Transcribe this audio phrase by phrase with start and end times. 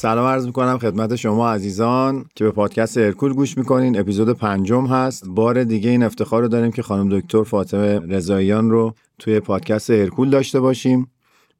[0.00, 4.00] سلام عرض می‌کنم خدمت شما عزیزان که به پادکست هرکول گوش می‌کنین.
[4.00, 5.24] اپیزود پنجم هست.
[5.28, 10.30] بار دیگه این افتخار رو داریم که خانم دکتر فاطمه رضاییان رو توی پادکست هرکول
[10.30, 11.06] داشته باشیم.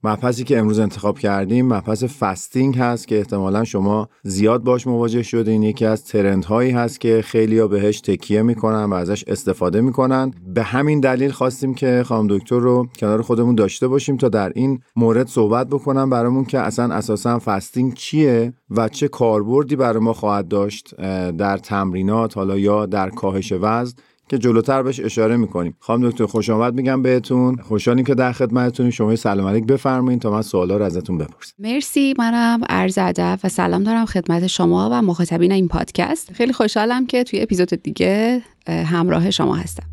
[0.05, 5.63] مبحثی که امروز انتخاب کردیم مبحث fasting هست که احتمالا شما زیاد باش مواجه شدین.
[5.63, 10.35] یکی از trend هایی هست که خیلی ها بهش تکیه می‌کنن و ازش استفاده می‌کنن.
[10.55, 14.81] به همین دلیل خواستیم که خانم دکتر رو کنار خودمون داشته باشیم تا در این
[14.97, 20.49] مورد صحبت بکنم برامون که اصلا اساسا fasting چیه و چه کاربردی برای ما خواهد
[20.49, 20.95] داشت
[21.33, 23.95] در تمرینات حالا یا در کاهش وزن.
[24.31, 25.77] که جلوتر بهش اشاره می‌کنیم.
[25.79, 27.57] خانم دکتر خوش آمد میگم بهتون.
[27.57, 28.91] خوشحالیم که در خدمتتونیم.
[28.91, 31.55] شما سلام علیک بفرمایید تا من سوالا رو ازتون بپرسم.
[31.59, 32.15] مرسی.
[32.19, 36.33] منم عرض ادب و سلام دارم خدمت شما و مخاطبین این پادکست.
[36.33, 39.87] خیلی خوشحالم که توی اپیزود دیگه همراه شما هستم.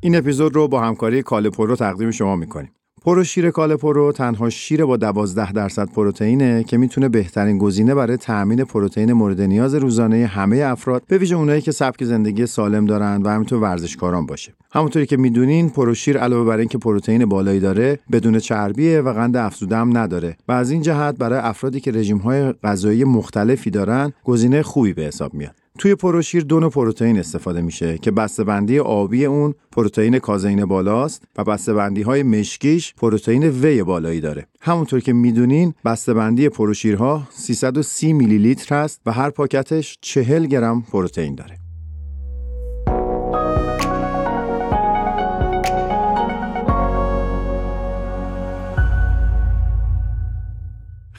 [0.00, 2.70] این اپیزود رو با همکاری کاله پرو تقدیم شما می‌کنیم.
[3.04, 8.16] پرو شیر کاله پرو تنها شیر با 12 درصد پروتئینه که می‌تونه بهترین گزینه برای
[8.16, 13.22] تامین پروتئین مورد نیاز روزانه همه افراد به ویژه اونایی که سبک زندگی سالم دارن
[13.22, 14.54] و همینطور ورزشکاران باشه.
[14.74, 19.36] همونطوری که می‌دونین پرو شیر علاوه بر اینکه پروتئین بالایی داره بدون چربیه و قند
[19.36, 20.36] افزوده هم نداره.
[20.48, 25.34] و از این جهت برای افرادی که رژیم‌های غذایی مختلفی دارن گزینه خوبی به حساب
[25.34, 25.54] میاد.
[25.78, 31.44] توی پروشیر دو نوع پروتئین استفاده میشه که بسته‌بندی آبی اون پروتئین کازئین بالاست و
[31.44, 34.46] بسته‌بندی های مشکیش پروتئین whey بالایی داره.
[34.60, 41.34] همونطور که می‌دونین بسته‌بندی پروشیرها 330 میلی لیتر هست و هر پاکتش 40 گرم پروتئین
[41.34, 41.61] داره.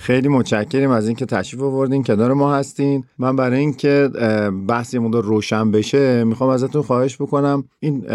[0.03, 3.03] خیلی متشکریم از اینکه تشریف آوردین کنار ما هستین.
[3.17, 4.09] من برای اینکه
[4.67, 7.63] بحث یه روشن بشه می‌خوام ازتون خواهش بکنم.
[7.79, 8.05] این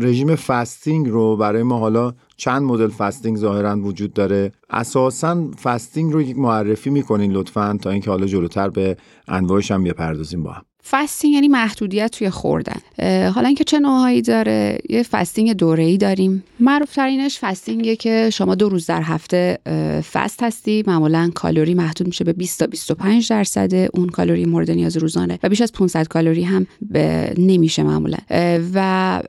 [0.00, 6.22] رژیم fasting رو برای ما حالا چند مدل fasting ظاهرا وجود داره؟ اساسا fasting رو
[6.22, 8.96] یک معرفی می‌کنین لطفا تا اینکه حالا جلوتر به
[9.28, 10.62] انواعش هم بپردازیم با هم.
[10.90, 12.80] fasting یعنی محدودیت توی خوردن.
[13.30, 16.44] حالا اینکه چه نوعهایی داره یه fasting دوره‌ای داریم.
[16.60, 19.58] معروف ترینش fasting ه که شما دو روز در هفته
[20.12, 20.84] fast هستی.
[20.86, 25.48] معمولا کالری محدود میشه به 20 تا 25 درصد اون کالری مورد نیاز روزانه و
[25.48, 26.66] بیش از 500 کالری هم
[27.38, 28.18] نمیشه معمولا.
[28.74, 29.22] و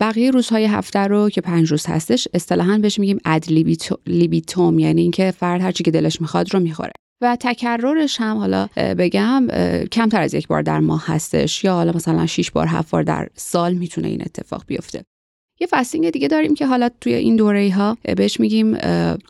[0.00, 3.44] بقیه روزهای هفته رو که پنج روز هستش اصطلاحا بهش میگیم ad
[4.06, 6.92] libitum یعنی اینکه فرد هر چی که دلش می‌خواد رو می‌خوره.
[7.20, 9.46] و تکررش هم حالا بگم
[9.92, 13.28] کمتر از یک بار در ماه هستش یا حالا مثلا 6 بار هفت بار در
[13.34, 15.04] سال می‌تونه این اتفاق بیفته.
[15.60, 18.76] یه فستینگ دیگه داریم که حالا توی این دوره ها بهش میگیم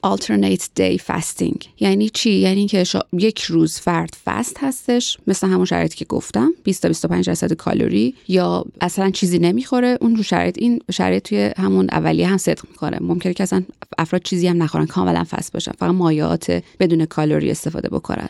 [0.07, 1.67] alternate day fasting.
[1.81, 6.83] یعنی چی؟ یعنی که یک روز فرد فست هستش مثل همون شرایطی که گفتم 20
[6.83, 9.99] تا 25 درصد کالری یا اصلا چیزی نمی‌خوره.
[10.01, 12.99] اون رو شرایط این شرایط توی همون اولیه هم صدق می‌کنه.
[13.01, 13.63] ممکنه که اصلا
[13.99, 15.73] افراد چیزی هم نخورن کاملا فست باشن.
[15.79, 18.29] فقط مایعات بدون کالری استفاده بکنن.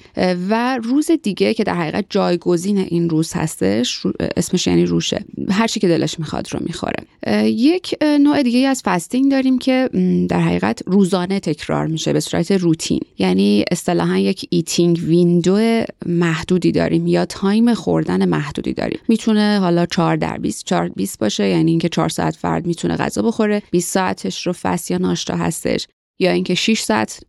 [0.48, 4.02] و روز دیگه که در حقیقت جایگزین این روز هستش
[4.36, 5.24] اسمش یعنی روشه.
[5.50, 7.06] هر چی که دلش می‌خواد رو می‌خوره.
[7.44, 9.88] یک یک نوع دیگه از فستینگ داریم که
[10.28, 13.00] در حقیقت روزانه تکرار میشه به صورت روتین.
[13.18, 18.98] یعنی اصطلاحا یک eating window محدودی داریم یا تایم خوردن محدودی داریم.
[19.08, 23.22] می‌تونه حالا 4 در 20 4 20 باشه یعنی اینکه 4 ساعت فرد می‌تونه غذا
[23.22, 25.86] بخوره 20 ساعتش رو فست یا ناشتا هستش.
[26.18, 27.20] یا اینکه 6 ساعت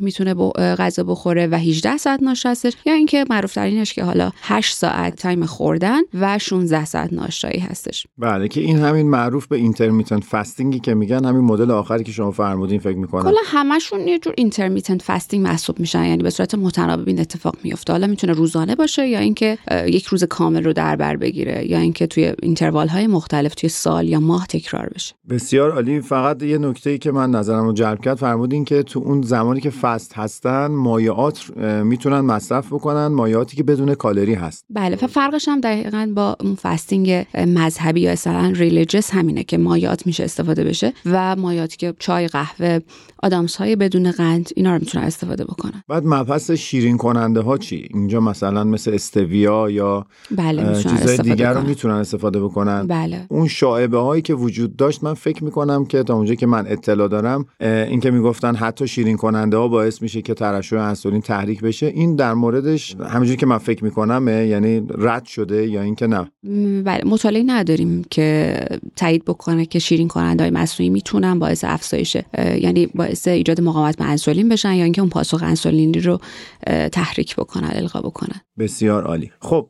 [0.00, 0.34] می‌تونه
[0.78, 5.46] غذا بخوره و 18 ساعت ناشتاستش یا اینکه معروف ترینش که حالا 8 ساعت تایم
[5.46, 8.06] خوردن و 16 ساعت ناشتایی هستش.
[8.18, 12.12] بله که این همین معروف به intermittent fasting ی که میگن همین مدل آخری که
[12.12, 13.22] شما فرمودین فکر می‌کنم.
[13.22, 17.92] کلا همشون یه جور intermittent fasting محسوب میشن یعنی به صورت متناوب این اتفاق میفته
[17.92, 22.06] حالا می‌تونه روزانه باشه یا اینکه یک روز کامل رو در بر بگیره یا اینکه
[22.06, 25.14] توی interval های مختلف توی سال یا ماه تکرار بشه.
[25.30, 26.00] بسیار عالی.
[26.00, 29.70] فقط یه نکته ای که من نظرم رو جلب فرمودین که تو اون زمانی که
[29.70, 34.64] فست هستن مایعات می‌تونن مصرف بکنن مایعاتی که بدون کالری هست.
[34.70, 40.06] بله و فرقش هم دقیقا با اون فستینگ مذهبی یا اصلا religious همینه که مایعات
[40.06, 42.78] میشه استفاده بشه و مایعاتی که چای قهوه
[43.22, 45.82] آدامس های بدون قند اینا رو می‌تونن استفاده بکنن.
[45.88, 51.62] بعد مبحث شیرین کننده ها چی؟ اینجا مثلا مثل استویا یا بله چیزهای دیگر رو
[51.62, 52.86] می‌تونن استفاده بکنن.
[52.86, 53.26] بله.
[53.28, 57.08] اون شاعبه هایی که وجود داشت من فکر می‌کنم که تا اونجا که من اطلاع
[57.08, 61.86] دارم این که می‌گفتن حتی شیرین کننده ها باعث میشه که ترشح انسولین تحریک بشه
[61.86, 66.30] این در موردش همونجوری که من فکر می‌کنم یعنی رد شده یا اینکه نه؟
[66.82, 68.56] بله مطالعه نداریم که
[68.96, 74.04] تایید بکنه که شیرین کننده های مصنوعی می‌تونن باعث افزایش یعنی باعث ایجاد مقاومت به
[74.04, 76.20] انسولین بشن یا اینکه اون پاسخ انسولینی رو
[76.92, 78.40] تحریک بکنن القا بکنن.
[78.60, 79.30] بسیار عالی.
[79.40, 79.68] خب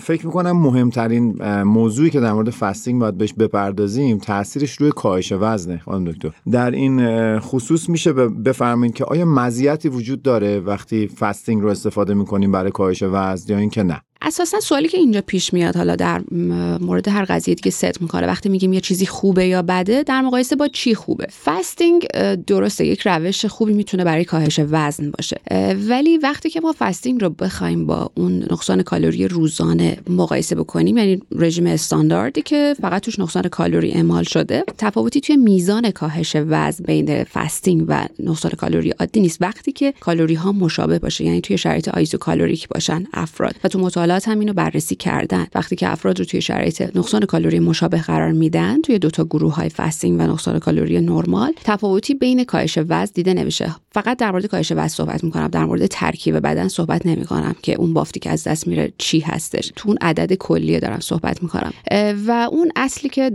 [0.00, 5.78] فکر می‌کنم مهمترین موضوعی که در مورد فستینگ باید بهش بپردازیم تاثیرش روی کاهش وزنه
[5.78, 6.30] خانم دکتر.
[6.50, 12.52] در این خصوص میشه بفرمایید که آیا مزیتی وجود داره وقتی فستینگ رو استفاده می‌کنیم
[12.52, 16.22] برای کاهش وزن یا اینکه نه؟ اساسا سوالی که اینجا پیش میاد حالا در
[16.80, 18.26] مورد هر قضیه دیگه ست می‌کنه.
[18.26, 22.06] وقتی میگیم یه چیزی خوبه یا بده در مقایسه با چی خوبه؟ فستینگ
[22.46, 25.40] درسته یک روش خوبی می‌تونه برای کاهش وزن باشه.
[25.88, 31.22] ولی وقتی که ما فستینگ رو بخوایم با اون نقصان کالری روزانه مقایسه بکنیم یعنی
[31.32, 37.24] رژیم استانداردی که فقط توش نقصان کالری اعمال شده تفاوتی توی میزان کاهش وزن بین
[37.24, 39.38] فستینگ و نقصان کالری عادی نیست.
[39.40, 44.28] وقتی که کالری ها مشابه باشه یعنی توی شرایط isocaloric باشن افراد و تو مطالعات
[44.28, 45.46] هم اینو بررسی کردن.
[45.54, 49.54] وقتی که افراد رو توی شرایط نقصان کالری مشابه قرار میدن توی دو تا گروه
[49.54, 53.74] های فستینگ و نقصان کالری نرمال تفاوتی بین کاهش وزن دیده نمیشه.
[53.92, 55.48] فقط در مورد کاهش وزن صحبت می‌کنم.
[55.48, 59.72] در مورد ترکیب بدن صحبت نمی‌کنم که اون بافتی که از دست میره چی هستش.
[59.76, 61.72] تو اون عدد کلیه دارم صحبت می‌کنم.
[62.26, 63.30] و اون اصلی که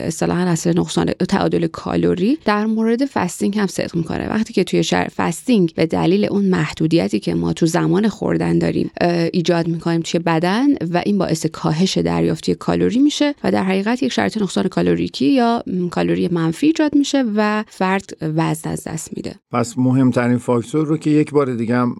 [0.00, 4.28] اصطلاحا اصل نقصان تعادل کالری در مورد فستینگ هم صدق می‌کنه.
[4.28, 8.90] وقتی که توی شرایط فستینگ به دلیل اون محدودیتی که ما تو زمان خوردن داریم
[9.32, 14.12] ایجاد می‌کنیم توی بدن و این باعث کاهش دریافتی کالری میشه و در حقیقت یک
[14.12, 19.34] شرایط نقصان کالریکی یا کالری منفی ایجاد میشه و فرد وزن از دست میده.
[19.52, 21.96] پس مهمترین فاکتور رو که یک بار دیگه هم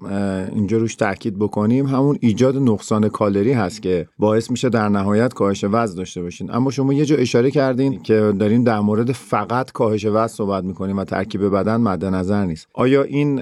[0.55, 5.65] اینجا روش تاکید بکنیم همون ایجاد نقصان کالری هست که باعث میشه در نهایت کاهش
[5.65, 6.51] وزن داشته باشین.
[6.51, 10.97] اما شما یه جا اشاره کردین که داریم در مورد فقط کاهش وزن صحبت می‌کنیم
[10.97, 12.67] و ترکیب بدن مد نظر نیست.
[12.75, 13.35] آیا این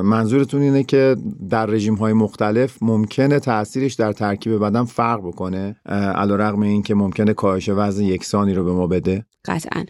[0.00, 1.16] منظورتون اینه که
[1.50, 5.76] در رژیم های مختلف ممکنه تاثیرش در ترکیب بدن فرق بکنه
[6.14, 9.84] علیرغم اینکه ممکنه کاهش وزن یکسانی رو به ما بده؟ قطعا.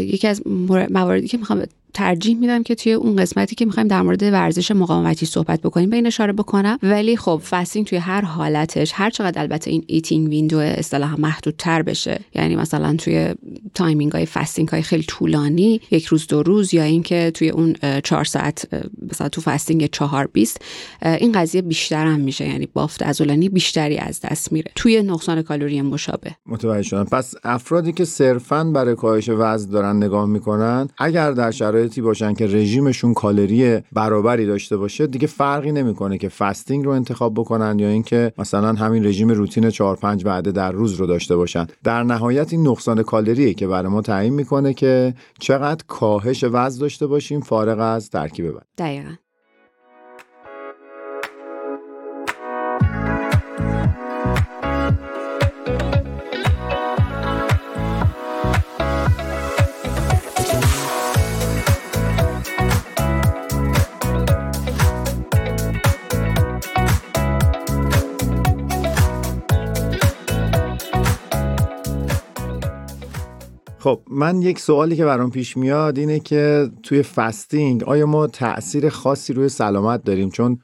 [0.00, 0.42] یکی از
[0.90, 1.62] مواردی که می‌خوام
[1.98, 5.96] ترجیح میدم که توی اون قسمتی که می‌خوایم در مورد ورزش مقاومتی صحبت بکنیم به
[5.96, 6.78] این اشاره بکنم.
[6.82, 12.20] ولی خب فستینگ توی هر حالتش هر چقدر البته این eating window اصطلاحا محدودتر بشه.
[12.34, 13.34] یعنی مثلا توی
[13.74, 18.24] timing های فستینگ های خیلی طولانی یک روز دو روز یا اینکه توی اون چهار
[18.24, 18.68] ساعت
[19.12, 20.62] مثلا تو فستینگ چهار بیست
[21.02, 22.48] این قضیه بیشتر هم میشه.
[22.48, 24.72] یعنی بافت عضلانی بیشتری از دست میره.
[24.74, 26.30] توی نقصان کالری مشابه.
[26.46, 27.04] متوجه شدم.
[27.04, 31.50] پس افرادی که صرفا برای کاهش وزن دارن نگاه می‌کنن اگر در
[31.88, 37.34] شرایطی باشن که رژیمشون کالری برابری داشته باشه دیگه فرقی نمی‌کنه که فستینگ رو انتخاب
[37.34, 41.66] بکنن یا اینکه مثلا همین رژیم روتین 4 5 وعده در روز رو داشته باشن.
[41.84, 47.06] در نهایت این نقصان کالریه که برای ما تعیین می‌کنه که چقدر کاهش وزن داشته
[47.06, 49.10] باشیم فارغ از ترکیب بدن دقیقاً.
[73.88, 78.88] خب من یک سوالی که برام پیش میاد اینه که توی فستینگ آیا ما تاثیر
[78.88, 80.58] خاصی روی سلامت داریم؟ چون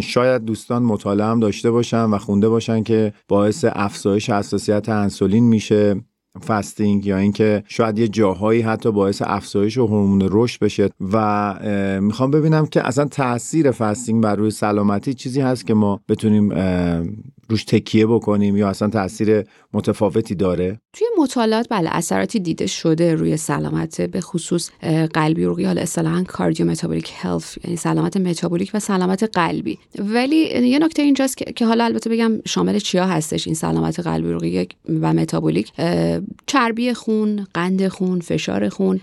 [0.00, 5.96] شاید دوستان مطالعه هم داشته باشن و خونده باشن که باعث افزایش حساسیت انسولین میشه
[6.46, 11.54] فستینگ یا اینکه شاید یه جاهایی حتی باعث افزایش هورمون رشد بشه و
[12.00, 16.52] می‌خوام ببینم که اصلا تاثیر فستینگ بر روی سلامتی چیزی هست که ما بتونیم
[17.48, 23.36] روش تکیه بکنیم یا اصلا تاثیر متفاوتی داره؟ توی مطالعات بله اثراتی دیده شده روی
[23.36, 24.70] سلامت به خصوص
[25.14, 29.78] قلبی عروقی حالا اصطلاحا cardiometabolic health یعنی سلامت متابولیک و سلامت قلبی.
[29.98, 30.36] ولی
[30.68, 34.68] یه نکته اینجاست که حالا البته بگم شامل چیا هستش این سلامت قلبی عروقی
[35.00, 35.72] و متابولیک.
[36.46, 39.00] چربی خون قند خون فشار خون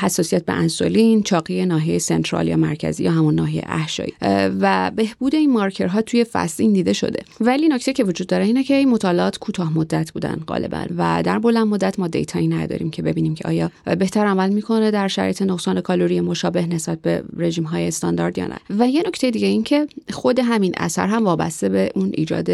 [0.00, 4.12] حساسیت به انسولین چاقی ناحیه central یا مرکزی یا همون ناحیه احشایی
[4.60, 7.22] و بهبود این مارکرها توی فستینگ دیده شده.
[7.40, 11.66] ولی که وجود داره اینه که این مطالعات کوتاه مدت بودن غالبا و در بلند
[11.66, 15.80] مدت ما data یی نداریم که ببینیم که آیا بهتر عمل می‌کنه در شرایط نقصان
[15.80, 18.56] کالری مشابه نسبت به رژیم های استاندارد یا نه.
[18.78, 22.48] و یه نکته دیگه این که خود همین اثر هم وابسته به اون ایجاد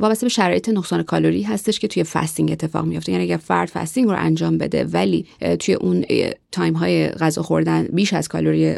[0.00, 4.08] وابسته به شرایط نقصان کالری هستش که توی فستینگ اتفاق میفته یعنی اگر فرد فستینگ
[4.08, 5.26] رو انجام بده ولی
[5.58, 6.04] توی اون
[6.52, 8.74] تایم های غذا خوردن بیش از کالری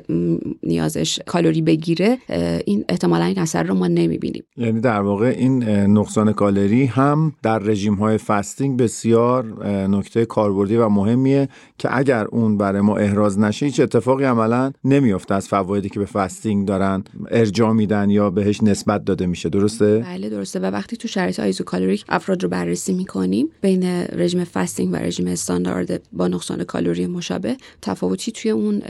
[0.62, 2.18] نیازش کالری بگیره
[2.64, 4.42] این احتمالا این اثر رو ما نمی‌بینیم.
[4.56, 10.88] یعنی در واقع این نقصان کالری هم در رژیم های فستینگ بسیار نکته کاربردی و
[10.88, 11.48] مهمیه
[11.78, 16.06] که اگر اون برای ما احراز نشه هیچ اتفاقی عملا نمیافته از فوایدی که به
[16.06, 19.48] fasting دارن ارجاع میدن یا بهش نسبت داده میشه.
[19.48, 20.60] درسته؟ بله درسته.
[20.60, 26.02] و وقتی تو شرایط isocaloric افراد رو بررسی می‌کنیم بین رژیم fasting و رژیم استاندارد
[26.12, 28.82] با نقصان کالری مشابه تفاوتی توی اون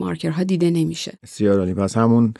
[0.00, 1.12] مارکرها دیده نمیشه.
[1.22, 1.74] بسیار عالی.
[1.74, 2.34] پس همون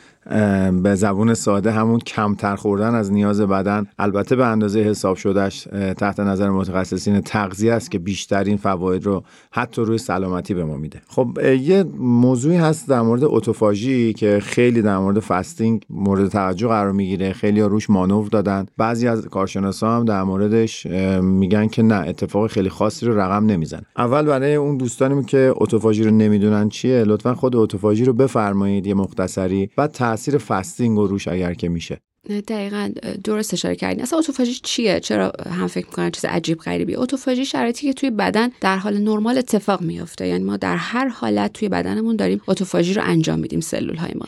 [0.83, 3.87] به زبون ساده همون کمتر خوردن از نیاز بدن.
[3.99, 9.81] البته به اندازه حساب شدهش تحت نظر متخصصین تغذیه است که بیشترین فواید رو حتی
[9.81, 11.01] روی سلامتی به ما میده.
[11.07, 16.91] خب یه موضوعی هست در مورد اتوفاژی که خیلی در مورد فستینگ مورد توجه قرار
[16.91, 17.33] می‌گیره.
[17.33, 18.65] خیلی روش مانور دادن.
[18.77, 20.85] بعضی از کارشناسا هم در موردش
[21.21, 26.03] میگن که نه اتفاق خیلی خاصی رو رقم نمیزن اول برای اون دوستانی که اتوفاژی
[26.03, 29.69] رو نمی‌دونن چیه لطفا خود اتوفاژی رو بفرمایید یه مختصری.
[29.77, 31.99] بعد تاثیر فستینگ و روش اگر که میشه.
[32.29, 32.89] دقیقا
[33.23, 34.03] درست اشاره کردین.
[34.03, 38.49] اصلا اتوفاژی چیه؟ چرا هم فکر می‌کنن چیز عجیب غریبی؟ اتوفاژی شرایطی که توی بدن
[38.61, 43.01] در حال نرمال اتفاق میفته یعنی ما در هر حالت توی بدنمون داریم اتوفاژی رو
[43.05, 44.25] انجام میدیم سلول های ما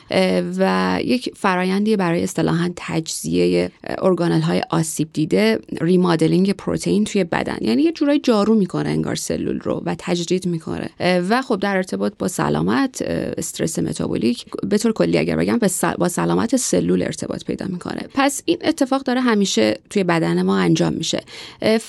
[0.57, 7.57] و یک فرایندی برای اصطلاحا تجزیه ارگانل های آسیب دیده ریمادلینگ پروتئین توی بدن.
[7.61, 10.89] یعنی یه جورایی جارو می‌کنه انگار سلول رو و تجدید می‌کنه.
[10.99, 13.01] و خب در ارتباط با سلامت
[13.37, 15.59] استرس متابولیک به طور کلی اگر بگم
[15.97, 17.86] با سلامت سلول ارتباط پیدا می‌کنه.
[18.13, 21.21] پس این اتفاق داره همیشه توی بدن ما انجام میشه.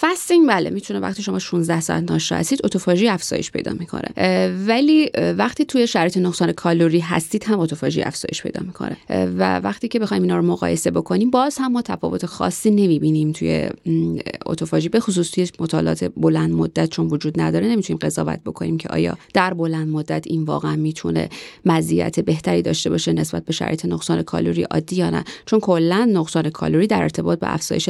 [0.00, 4.08] فستینگ بله می‌تونه وقتی شما 16 ساعت ناشتا هستید اتوفاژی افزایش پیدا می‌کنه.
[4.66, 8.96] ولی وقتی توی شرایط نقصان کالری هستید هم اتوفاژی افزایش پیدا می‌کنه.
[9.38, 13.68] و وقتی که بخوایم اینا رو مقایسه بکنیم باز هم ما تفاوت خاصی نمی‌بینیم توی
[14.46, 17.66] اتوفاژی به خصوص توی مطالعات بلند مدت چون وجود نداره.
[17.66, 21.28] نمی‌تونیم قضاوت بکنیم که آیا در بلند مدت این واقعا می‌تونه
[21.64, 25.24] مزیت بهتری داشته باشه نسبت به شرایط نقصان کالری عادی یا نه.
[25.46, 27.88] چون کل کلا نقصان کالری در ارتباط به افزایش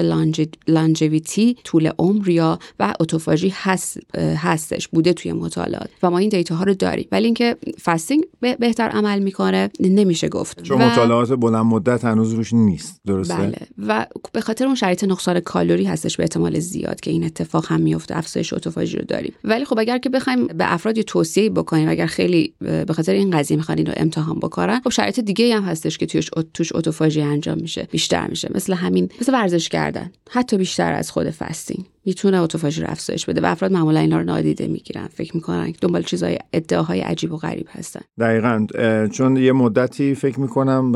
[0.68, 5.88] longevity طول عمر یا و اتوفاژی هست هستش بوده توی مطالعات.
[6.02, 7.08] و ما این دیتا ها رو داریم.
[7.12, 8.24] ولی اینکه fasting
[8.60, 10.62] بهتر عمل می‌کنه نمیشه گفت.
[10.62, 13.00] چون مطالعات بلند مدت هنوز روش نیست.
[13.06, 13.58] درسته؟ بله.
[13.78, 17.80] و به خاطر اون شرایط نقصان کالری هستش به احتمال زیاد که این اتفاق هم
[17.80, 19.34] میفته افزایش اتوفاژی رو داریم.
[19.44, 23.30] ولی خب اگر که بخوایم به افراد یه توصیه بکنیم اگر خیلی به خاطر این
[23.30, 27.58] قضیه می‌خوان رو امتحان بکنن خب شرایط دیگه هم هستش که توش توش اتوفاژی انجام
[27.58, 27.87] میشه.
[27.90, 28.48] بیشتر میشه.
[28.54, 30.12] مثل همین مثل ورزش کردن.
[30.30, 31.86] حتی بیشتر از خود fasting.
[32.08, 35.06] می‌تونه اتوفاژی رو افزایش بده و افراد معمولا اینا رو نادیده می‌گیرن.
[35.06, 38.00] فکر می‌کنن که دنبال چیزای ادعاهای عجیب و غریب هستن.
[38.18, 38.66] دقیقا.
[39.12, 40.92] چون یه مدتی فکر می‌کنم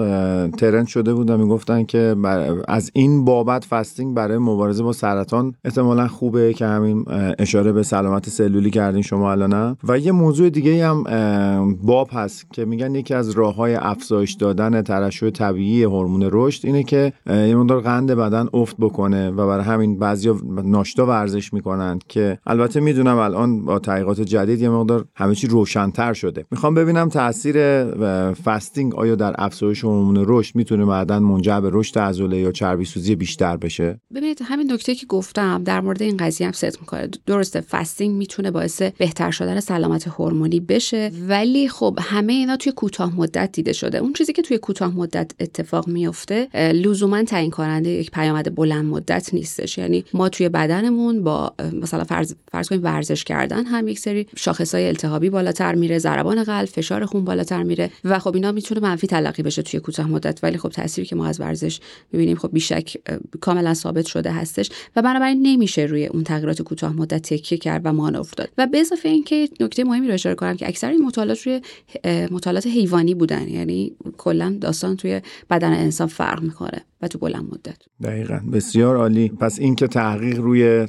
[0.51, 2.17] ترند شده بود و می‌گفتن که
[2.69, 7.05] از این بابت فستینگ برای مبارزه با سرطان احتمالا خوبه که همین
[7.39, 9.77] اشاره به سلامت سلولی کردین شما الان.
[9.85, 11.05] و یه موضوع دیگه هم
[11.83, 16.83] باب هست که میگن یکی از راه های افزایش دادن ترشح طبیعی هورمون رشد اینه
[16.83, 22.39] که یه مقدار قند بدن افت بکنه و برای همین بعضیا ناشتا ورزش می‌کنن که
[22.47, 26.45] البته می‌دونم الان با تحقیقات جدید یه مقدار همه چی روشنتر شده.
[26.51, 27.85] می‌خوام ببینم تاثیر
[28.33, 33.15] fasting آیا در افزایش هورمون رشد می‌تونه بعدا منجر به رشد عضله یا چربی سوزی
[33.15, 37.09] بیشتر بشه؟ ببینید همین نکته که گفتم در مورد این قضیه هم صدق می‌کنه.
[37.27, 43.17] درسته fasting می‌تونه باعث بهتر شدن سلامت هورمونی بشه ولی خب همه اینا توی کوتاه
[43.17, 43.99] مدت دیده شده.
[43.99, 49.35] اون چیزی که توی کوتاه مدت اتفاق میفته لزوما تعیین کننده یک پیامد بلند مدت
[49.35, 49.79] نیستش.
[49.79, 50.89] یعنی ما توی بدن
[51.25, 56.45] با مثلا فرض فرض کنیم ورزش کردن هم یک سری شاخصهای التهابی بالاتر میره ضربان
[56.45, 60.41] قلب فشار خون بالاتر میره و خب اینا می‌تونه منفی تلقی بشه توی کوتاه مدت.
[60.43, 61.81] ولی خب تاثیری که ما از ورزش
[62.13, 62.97] می‌بینیم خب بیشک
[63.41, 67.93] کاملا ثابت شده هستش و بنابراین نمیشه روی اون تغییرات کوتاه مدت تکیه کرد و
[67.93, 71.47] مانور داد و به اضافه اینکه نکته مهمی رو اشاره کنم که اکثر این مطالعات
[71.47, 71.61] روی
[72.31, 73.49] مطالعات حیوانی بودن.
[73.49, 75.21] یعنی کلا داستان توی
[75.51, 76.85] بدن انسان فرق می‌کنه.
[77.03, 77.77] و تو بلند مدت.
[78.03, 78.41] دقیقا.
[78.53, 79.29] بسیار عالی.
[79.29, 80.87] پس اینکه تحقیق روی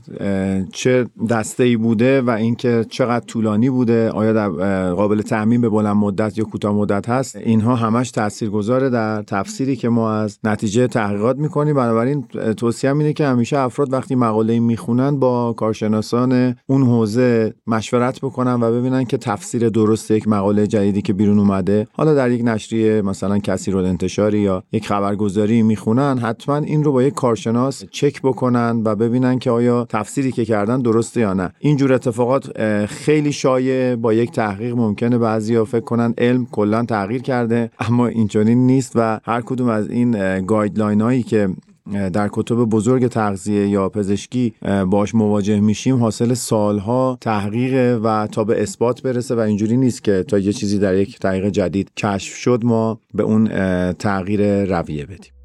[0.72, 4.50] چه دسته ای بوده و اینکه چقدر طولانی بوده آیا در
[4.93, 9.89] قابل تعمین به بلند مدت یا کوتاه مدت هست اینها همش تاثیرگذاره در تفسیری که
[9.89, 11.75] ما از نتیجه تحقیقات می‌کنیم.
[11.75, 12.27] بنابراین
[12.58, 18.72] توصیه اینه که همیشه افراد وقتی مقاله می‌خونن با کارشناسان اون حوزه مشورت بکنن و
[18.72, 23.38] ببینن که تفسیر درست یک مقاله جدیدی که بیرون اومده حالا در یک نشریه مثلا
[23.38, 28.81] کسی رو انتشاری یا یک خبرگزاری می‌خونن حتما این رو با یک کارشناس چک بکنن
[28.86, 31.53] و ببینن که آیا تفسیری که کردن درسته یا نه.
[31.60, 37.72] اینجور اتفاقات خیلی شایع با یک تحقیق ممکنه بعضیا فکر کنن علم کلا تغییر کرده
[37.79, 41.50] اما اینجوری نیست و هر کدوم از این گایدلاین هایی که
[42.13, 44.53] در کتب بزرگ تغذیه یا پزشکی
[44.89, 50.24] باش مواجه میشیم حاصل سالها تحقیق و تا به اثبات برسه و اینجوری نیست که
[50.27, 53.48] تا یه چیزی در یک تحقیق جدید کشف شد ما به اون
[53.93, 55.42] تغییر رویه بدیم.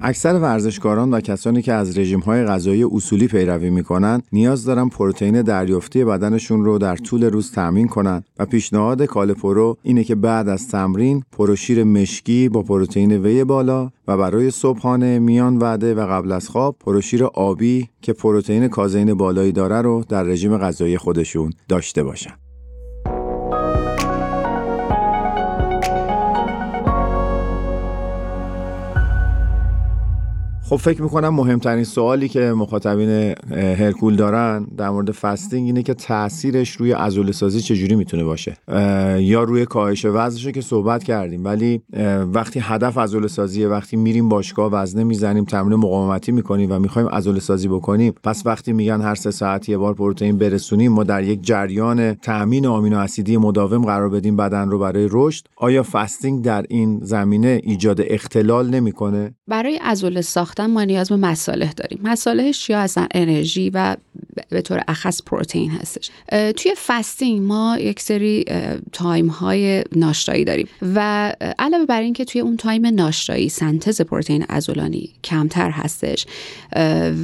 [0.00, 5.42] اکثر ورزشکاران و کسانی که از رژیم های غذایی اصولی پیروی می‌کنن نیاز دارن پروتئین
[5.42, 10.68] دریافتی بدنشون رو در طول روز تامین کنن و پیشنهاد کالپرو اینه که بعد از
[10.68, 16.48] تمرین پروشیر مشکی با پروتئین وی بالا و برای صبحانه میان وعده و قبل از
[16.48, 22.47] خواب پروشیر آبی که پروتئین کازین بالایی داره رو در رژیم غذایی خودشون داشته باشن.
[30.68, 36.70] خب فکر می‌کنم مهمترین سوالی که مخاطبین هرکول دارن در مورد فستینگ اینه که تاثیرش
[36.70, 38.56] روی عضله سازی چجوری می‌تونه باشه.
[39.18, 41.82] یا روی کاهش وزنش که صحبت کردیم ولی
[42.32, 47.40] وقتی هدف عضله سازیه وقتی میریم باشگاه وزنه می‌زنیم تمرین مقاومتی می‌کنیم و می‌خوایم عضله
[47.40, 51.42] سازی بکنیم پس وقتی میگن هر سه ساعت یه بار پروتئین برسونیم ما در یک
[51.42, 55.44] جریان تامین آمینو اسیدی مداوم قرار بدیم بدن رو برای رشد.
[55.56, 61.72] آیا فستینگ در این زمینه ایجاد اختلال نمی‌کنه؟ برای عضله ساخت ما نیاز به مصالح
[61.72, 62.00] داریم.
[62.02, 63.96] مصالحش یا اصلا انرژی و
[64.48, 66.10] به طور اخص پروتئین هستش.
[66.56, 68.44] توی fasting ما یک سری
[68.92, 75.10] time های ناشتایی داریم و علاوه بر اینکه توی اون time ناشتایی سنتز پروتئین عضلانی
[75.24, 76.26] کمتر هستش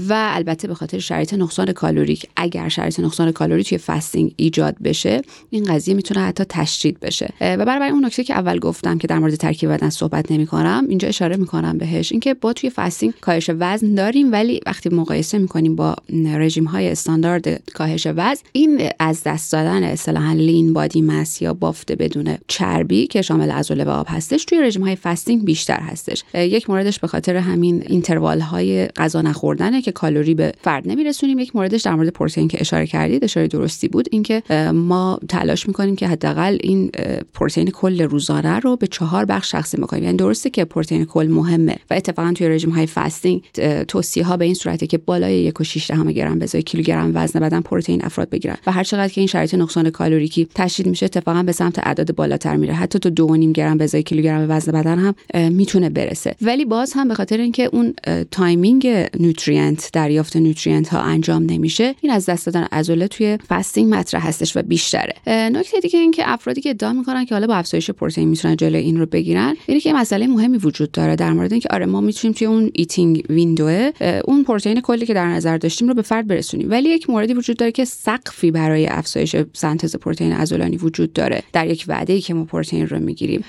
[0.09, 5.23] و البته به خاطر شرایط نقصان caloric اگر شرایط نقصان کالری توی fasting ایجاد بشه
[5.51, 7.33] این قضیه می‌تونه حتی تشدید بشه.
[7.41, 10.87] و برای اون نکته که اول گفتم که در مورد ترکیب بدن صحبت نمی کنم
[10.89, 12.13] اینجا اشاره می‌کنم بهش.
[12.13, 17.71] اینکه با توی fasting کاهش وزن داریم ولی وقتی مقایسه می‌کنیم با رژیم های استاندارد
[17.73, 18.43] کاهش وزن.
[18.53, 23.85] این از دست دادن اصطلاحا lean body mass یا بافت بدون چربی که شامل عضله
[23.85, 26.23] و آب هستش توی رژیم های fasting بیشتر هستش.
[26.35, 31.39] یک موردش به خاطر همین interval های غذا نخوردنه که کالری به فرد نمیرسونیم.
[31.39, 34.09] یک موردش در مورد پروتئین که اشاره کردید اشاره درستی بود.
[34.11, 34.43] اینکه
[34.75, 36.91] ما تلاش می‌کنیم که حداقل این
[37.35, 40.05] پروتئین کل روزانه رو به چهار بخش تقسیم بکنیم.
[40.05, 43.43] یعنی درسته که پروتئین کل مهمه و اتفاقا توی رژیم های fasting
[43.89, 46.47] توصیه ها به این صورته که بالای 1.6 گرم به
[46.85, 50.49] کیلوگرم وزن بدن پروتئین افراد بگیرن و هر چقدر که این شرایط نقصان caloric ی
[50.55, 52.75] تشدید میشه اتفاقا به سمت اعداد بالاتر میره.
[52.75, 55.15] حتی تو 2.5 گرم به کیلوگرم وزن بدن هم
[55.53, 56.35] می‌تونه برسه.
[56.43, 57.95] ولی باز هم به خاطر اینکه اون
[58.31, 64.29] timing nutrient دریافت nutrient ها انجام نمیشه این از دست دادن عضله توی fasting مطرح
[64.29, 65.15] هستش و بیشتره.
[65.27, 68.83] نکته دیگه این که افرادی که ادعا می‌کنن که حالا با افزایش پروتئین می‌تونن جلوی
[68.83, 72.35] این رو بگیرن اینه که مسئله مهمی وجود داره در مورد اینکه آره ما می‌تونیم
[72.35, 73.91] توی اون eating window
[74.25, 76.69] اون پروتئین کلی که در نظر داشتیم رو به فرد برسونیم.
[76.75, 81.67] ولی یک موردی وجود داره که سقفی برای افزایش سنتز پروتئین عضلانی وجود داره در
[81.67, 83.45] یک وعده ای که ما پروتئین رو می‌گیریم.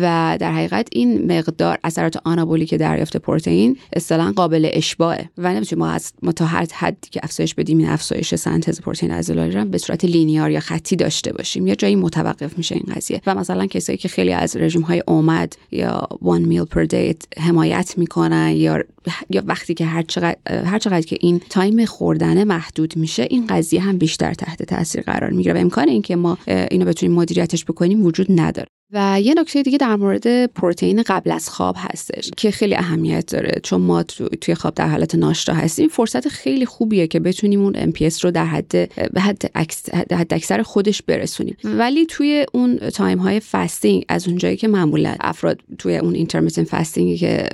[0.00, 5.84] و در حقیقت این مقدار اثرات آنابولی که دریافت پروتئین اصطلاحا قابل اشباعه و نمی‌تونیم
[5.84, 9.64] ما از ما تا هر حدی که افزایش بدیم این افزایش سنتز پروتئین عضلانی رو
[9.64, 11.66] به صورت لینیار یا خطی داشته باشیم.
[11.66, 13.20] یا جایی متوقف میشه این قضیه.
[13.26, 17.94] و مثلا کسایی که خیلی از رژیم های اومد یا one meal per day حمایت
[17.96, 18.84] می‌کنن یا
[19.30, 23.80] یا وقتی که هر چقدر, هر چقدر که این time خوردن محدود میشه این قضیه
[23.80, 28.26] هم بیشتر تحت تاثیر قرار می‌گیره و امکان اینکه ما اینو بتونیم مدیریتش بکنیم وجود
[28.30, 28.68] نداره.
[28.92, 33.60] و یه نکته دیگه در مورد پروتئین قبل از خواب هستش که خیلی اهمیت داره.
[33.62, 34.02] چون ما
[34.40, 35.88] توی خواب در حالت ناشتا هستیم.
[35.88, 38.70] فرصت خیلی خوبیه که بتونیم اون MPS رو در حد
[39.12, 39.54] به حد,
[39.94, 41.56] حد اکثر خودش برسونیم.
[41.64, 47.10] ولی توی اون time های fasting از اونجایی که معمولا افراد توی اون intermittent fasting
[47.10, 47.48] ی که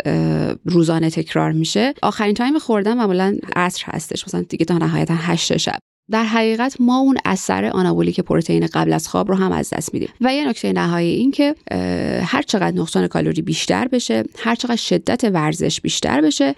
[0.64, 4.24] روزانه تکرار میشه آخرین time خوردن معمولا عصر هستش.
[4.26, 5.78] مثلا دیگه تا نهایتا 8 شب.
[6.10, 10.08] در حقیقت ما اون اثر آنابولیک پروتئین قبل از خواب رو هم از دست میدیم.
[10.20, 11.54] و یه نکته نهایی این که
[12.24, 16.54] هر چقدر نقصان کالری بیشتر بشه هر چقدر شدت ورزش بیشتر بشه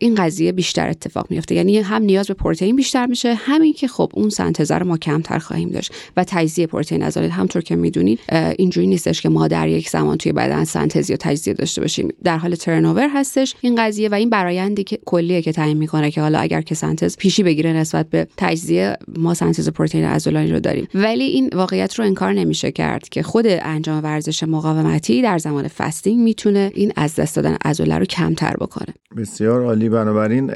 [0.00, 4.10] این قضیه بیشتر اتفاق میفته یعنی هم نیاز به پروتئین بیشتر میشه همین که خب
[4.14, 5.92] اون سنتزه رو ما کمتر خواهیم داشت.
[6.16, 8.20] و تجزیه پروتئین عضلات همونطور که می‌دونید
[8.58, 12.08] اینجوری نیستش که ما در یک زمان توی بدن سنتز یا تجزیه داشته باشیم.
[12.24, 16.20] در حال ترنوور هستش این قضیه و این برایندی که کلیه که تعیین می‌کنه که
[16.20, 20.88] حالا اگر که سنتز پیشی بگیره نسبت به تجزیه ما سنتز پروتئین عضلانی رو داریم.
[20.94, 26.20] ولی این واقعیت رو انکار نمیشه کرد که خود انجام ورزش مقاومتی در زمان فستینگ
[26.20, 28.94] می‌تونه این از دست دادن عضله رو کمتر بکنه.
[29.16, 29.88] بسیار عالی.
[29.88, 30.46] بنابراین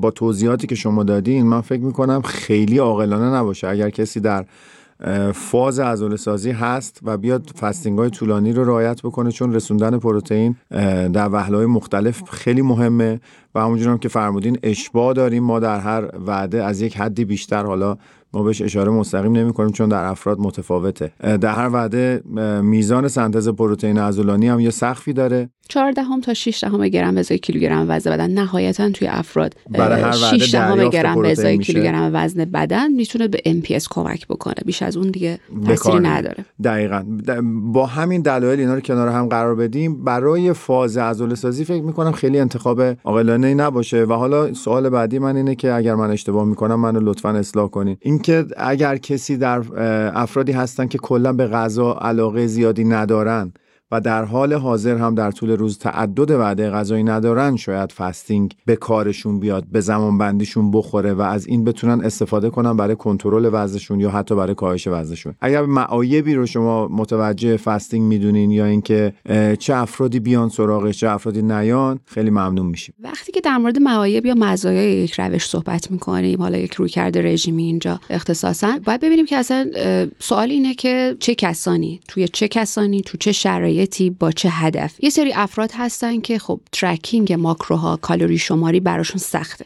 [0.00, 3.68] با توضیحاتی که شما دادین من فکر می‌کنم خیلی عاقلانه نباشه.
[3.68, 4.44] اگر کسی در
[5.34, 10.56] فاز عضله سازی هست و بیاد فستینگ های طولانی رو رعایت بکنه چون رسوندن پروتئین
[11.12, 13.20] در وهله مختلف خیلی مهمه.
[13.64, 15.44] همونجور هم که فرمودین اشباع داریم.
[15.44, 17.96] ما در هر وعده از یک حدی بیشتر حالا
[18.32, 21.12] ما بهش اشاره مستقیم نمی کنیم چون در افراد متفاوته.
[21.40, 22.22] در هر وعده
[22.62, 25.50] میزان سنتز پروتئین عضلانی هم یه سقفی داره.
[25.68, 28.30] 14 هم تا 6 دهم گرم به ازای کیلوگرم وزن بدن.
[28.30, 31.58] نهایتا توی افراد برای هر 6 دهم گرم به ازای.
[31.58, 34.54] کیلوگرم وزن بدن می‌تونه به MPS کمک بکنه.
[34.66, 36.44] بیش از اون دیگه تاثیری نداره.
[36.64, 37.04] دقیقا.
[37.72, 40.04] با همین دلایل اینا رو کنار هم قرار بدیم.
[40.04, 44.04] برای فاز عضله سازی فکر می‌کنم خیلی انتخاب عاقلانه ای نباشه.
[44.04, 47.96] و حالا سوال بعدی من اینه که اگر من اشتباه می‌کنم منو لطفا اصلاح کنین.
[48.18, 49.62] اینکه اگر کسی در
[50.14, 53.52] افرادی هستن که کلا به غذا علاقه زیادی ندارن
[53.92, 58.76] و در حال حاضر هم در طول روز تعدد وعده غذایی ندارن شاید فستینگ به
[58.76, 64.00] کارشون بیاد به زمان بندیشون بخوره و از این بتونن استفاده کنن برای کنترل وزنشون
[64.00, 65.34] یا حتی برای کاهش وزنشون.
[65.40, 69.12] اگر معایبی رو شما متوجه فستینگ می‌دونین یا اینکه
[69.58, 72.94] چه افرادی بیان سراغش چه افرادی نیان خیلی ممنون میشیم.
[73.00, 77.62] وقتی که در مورد معایب یا مزایای یک روش صحبت می‌کنیم حالا یک رویکرد رژیمی
[77.62, 79.70] اینجا اختصاصا باید ببینیم که اصلا
[80.18, 83.77] سوال اینه که چه کسانی توی چه کسانی تو چه شرایطی
[84.18, 89.18] با چه هدف؟ یه سری افراد هستن که خب tracking macro ها کالری شماری براشون
[89.18, 89.64] سخته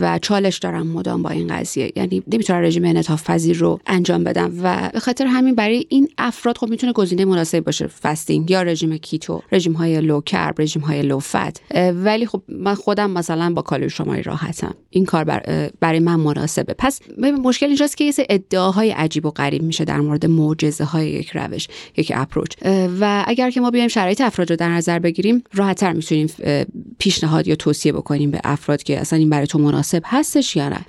[0.00, 1.92] و چالش دارن مدام با این قضیه.
[1.96, 4.52] یعنی نمی‌تونن رژیم انعطاف پذیر رو انجام بدن.
[4.62, 7.86] و به خاطر همین برای این افراد خب می‌تونه گزینه مناسب باشه.
[7.86, 11.60] fasting یا رژیم keto رژیم های low carb رژیم های low fat
[11.94, 14.74] ولی خب من خودم مثلا با کالری شماری راحتم.
[14.90, 16.74] این کار بر برای من مناسبه.
[16.78, 21.30] پس مشکل اینجاست که یه ادعاهای عجیب و غریب میشه در مورد معجزه های یک
[21.30, 22.52] روش یک approach.
[23.00, 26.26] و اگر که ما بیایم شرایط افراد رو در نظر بگیریم راحتتر می‌تونیم
[26.98, 30.84] پیشنهاد یا توصیه بکنیم به افراد که اصلا این برای تو مناسب هستش یا نه.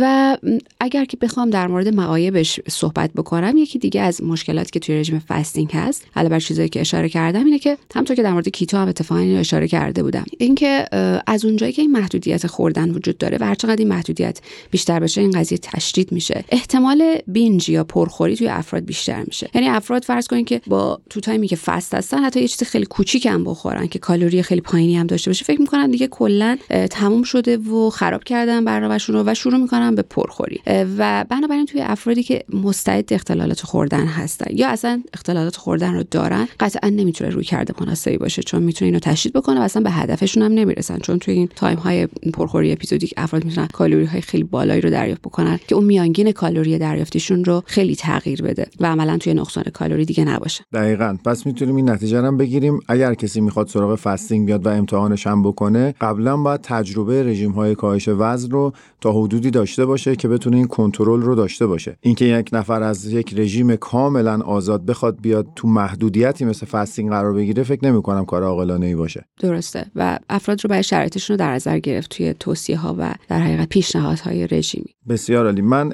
[0.00, 0.36] و
[0.80, 5.18] اگر که بخوام در مورد معایبش صحبت بکنم یکی دیگه از مشکلاتی که توی رژیم
[5.18, 8.76] fasting هست علاوه بر چیزایی که اشاره کردم اینه که همونطور که در مورد keto
[8.76, 10.24] هم اتفاقا اشاره کرده بودم.
[10.38, 10.86] اینکه
[11.26, 15.20] از اونجایی که این محدودیت خوردن وجود داره و هر چقدر این محدودیت بیشتر بشه
[15.20, 16.44] این قضیه تشدید میشه.
[16.48, 19.50] احتمال binge یا پرخوری توی افراد بیشتر میشه.
[19.54, 22.86] یعنی افراد فرض کنین که با تو تایمی که fast هستن حتی یه چیز خیلی
[22.86, 25.44] کوچیک هم بخورن که کالری خیلی پایینی هم داشته باشه.
[25.44, 26.56] فکر می‌کنن دیگه کلا
[26.90, 30.60] تموم شده و خراب کردن برنامه‌شون رو و شروع می‌کنن به پرخوری.
[30.98, 36.48] و بنابراین توی افرادی که مستعد اختلالات خوردن هستن یا اصلا اختلالات خوردن رو دارن
[36.60, 40.52] قطعا نمی‌تونه رویکرد مناسبی باشه چون می‌تونه اینو تشدید بکنه و اصلا به هدفشون هم
[40.52, 40.98] نمی‌رسن.
[40.98, 45.22] چون توی این تایم های پرخوری episodic افراد می‌تونن کالری های خیلی بالایی رو دریافت
[45.22, 50.04] بکنن که اون میانگین کالری دریافتیشون رو خیلی تغییر بده و عملا توی نقصان کالری
[50.04, 50.64] دیگه نباشه.
[50.72, 51.18] دقیقاً.
[51.24, 52.80] پس می‌تونیم این نتیجه هم بگیریم.
[52.88, 57.74] اگر کسی می‌خواد سراغ fasting بیاد و امتحانش هم بکنه قبلا باید تجربه رژیم های
[57.74, 61.96] کاهش وزن رو تا حدودی داشته باشه که بتونه این کنترل رو داشته باشه.
[62.00, 67.32] اینکه یک نفر از یک رژیم کاملا آزاد بخواد بیاد تو محدودیتی مثل fasting قرار
[67.32, 69.24] بگیره فکر نمی کنم کار عاقلانه ای باشه.
[69.40, 69.86] درسته.
[69.96, 73.68] و افراد رو برای شرایطشون رو در نظر گرفت توی توصیه ها و در حقیقت
[73.68, 74.94] پیشنهادهای رژیمی.
[75.08, 75.62] بسیار عالی.
[75.62, 75.92] من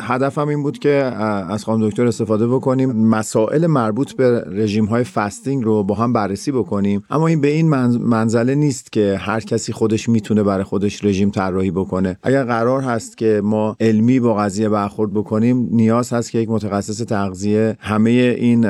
[0.00, 2.92] هدفم این بود که از خانم دکتر استفاده بکنیم.
[2.92, 7.02] مسائل مربوط به رژیم های فستینگ رو با هم بررسی بکنیم.
[7.10, 11.70] اما این به این منزله نیست که هر کسی خودش می‌تونه برای خودش رژیم طراحی
[11.70, 12.18] بکنه.
[12.22, 17.02] اگر قرار هست که ما علمی با قضیه برخورد بکنیم نیاز هست که یک متخصص
[17.02, 18.66] تغذیه همه این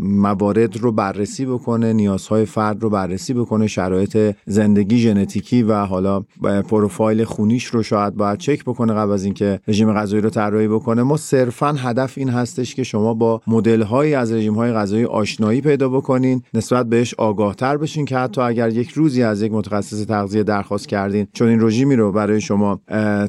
[0.00, 6.24] موارد رو بررسی بکنه نیازهای فرد رو بررسی بکنه شرایط زندگی ژنتیکی و حالا
[6.68, 11.02] پروفایل خونیش رو شاید باید چک بکنه قبل از اینکه رژیم غذایی رو طراحی بکنه.
[11.02, 15.60] ما صرفا هدف این هستش که شما با مدل هایی از رژیم های غذایی آشنایی
[15.66, 20.42] پیدا بکنین نسبت بهش آگاهتر بشین که حتی اگر یک روزی از یک متخصص تغذیه
[20.42, 22.80] درخواست کردین چون این رژیمی رو برای شما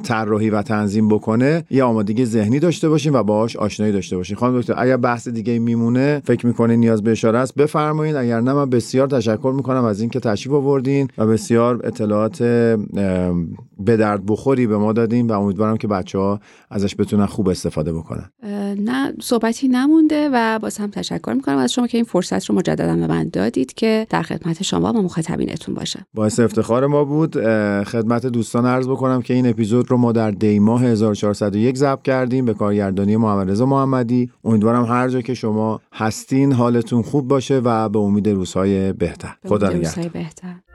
[0.03, 4.37] طراحی و تنظیم بکنه یه آمادگی ذهنی داشته باشین و باهاش آشنایی داشته باشین.
[4.37, 8.53] خانم دکتر اگر بحث دیگه میمونه فکر می‌کنین نیاز به اشاره است بفرمایید اگر نه
[8.53, 12.41] من بسیار تشکر می‌کنم از اینکه تشریف آوردین و بسیار اطلاعات
[13.79, 17.93] به درد بخوری به ما دادین و امیدوارم که بچه ها ازش بتونن خوب استفاده
[17.93, 18.29] بکنن.
[18.77, 22.95] نه صحبتی نمونده و باز هم تشکر می‌کنم از شما که این فرصت رو مجددا
[22.95, 26.05] به من دادید که در خدمت شما و مخاطبینتون باشه.
[26.13, 27.33] باعث افتخار ما بود.
[27.83, 32.45] خدمت دوستان عرض بکنم که این اپیزود رو ما در دی ماه 1401 ضبط کردیم
[32.45, 34.31] به کارگردانی محمد رضا محمدی.
[34.43, 39.35] امیدوارم هر جا که شما هستین حالتون خوب باشه و به امید روزهای بهتر.
[39.47, 40.66] خدا نگهدار.